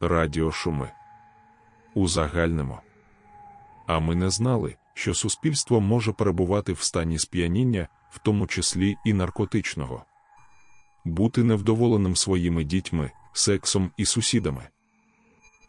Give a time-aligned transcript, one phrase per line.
[0.00, 0.90] Радіошуми.
[1.94, 2.80] Узагальнимо.
[3.86, 9.12] А ми не знали, що суспільство може перебувати в стані сп'яніння, в тому числі і
[9.12, 10.04] наркотичного,
[11.04, 14.68] бути невдоволеним своїми дітьми, сексом і сусідами,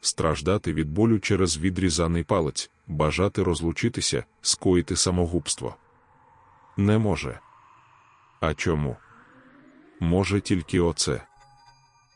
[0.02, 5.76] страждати від болю через відрізаний палець, бажати розлучитися, скоїти самогубство.
[6.78, 7.40] Не може.
[8.40, 8.98] А чому?
[10.04, 11.22] Може тільки оце.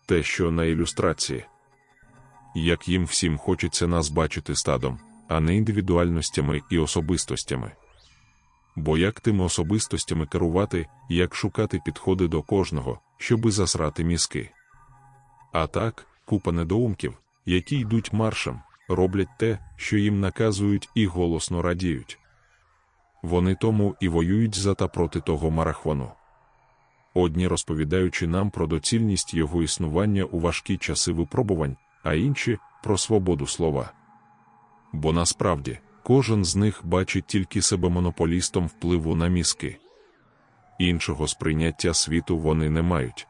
[0.05, 1.45] Те, що на ілюстрації.
[2.55, 7.71] Як їм всім хочеться нас бачити стадом, а не індивідуальностями і особистостями.
[8.75, 14.49] Бо як тими особистостями керувати, як шукати підходи до кожного, щоби засрати мізки.
[15.51, 22.19] А так, купа недоумків, які йдуть маршем, роблять те, що їм наказують і голосно радіють.
[23.23, 26.11] Вони тому і воюють за та проти того марафону.
[27.17, 33.47] Одні розповідаючи нам про доцільність його існування у важкі часи випробувань, а інші про свободу
[33.47, 33.91] слова.
[34.93, 39.77] Бо насправді кожен з них бачить тільки себе монополістом впливу на мізки.
[40.79, 43.27] Іншого сприйняття світу вони не мають.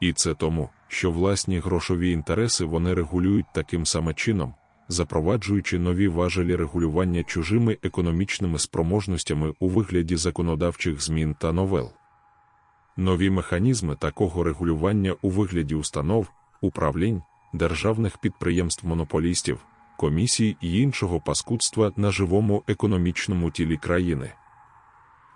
[0.00, 4.54] І це тому, що власні грошові інтереси вони регулюють таким саме чином,
[4.88, 11.92] запроваджуючи нові важелі регулювання чужими економічними спроможностями у вигляді законодавчих змін та новел.
[12.98, 16.30] Нові механізми такого регулювання у вигляді установ,
[16.60, 19.58] управлінь, державних підприємств монополістів,
[19.98, 24.32] комісій і іншого паскудства на живому економічному тілі країни.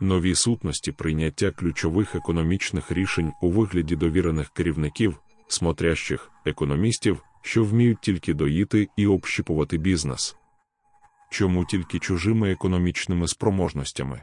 [0.00, 8.34] Нові сутності прийняття ключових економічних рішень у вигляді довірених керівників, смотрящих, економістів, що вміють тільки
[8.34, 10.36] доїти і общіпувати бізнес.
[11.30, 14.22] Чому тільки чужими економічними спроможностями?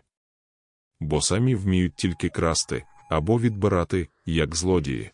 [1.00, 5.12] Бо самі вміють тільки красти або відбирати, як злодії.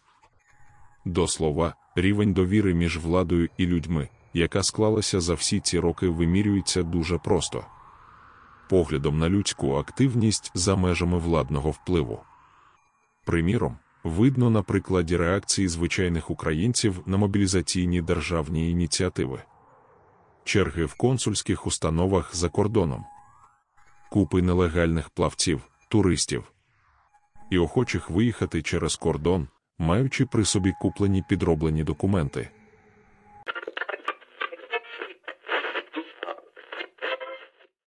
[1.06, 6.84] До слова, рівень довіри між владою і людьми, яка склалася за всі ці роки, вимірюється
[6.84, 7.66] дуже просто
[8.70, 12.20] поглядом на людську активність за межами владного впливу.
[13.26, 19.42] Приміром, видно на прикладі реакції звичайних українців на мобілізаційні державні ініціативи,
[20.44, 23.06] черги в консульських установах за кордоном,
[24.12, 26.53] купи нелегальних плавців, туристів
[27.54, 29.48] і охочих виїхати через кордон,
[29.80, 32.50] маючи при собі куплені підроблені документи.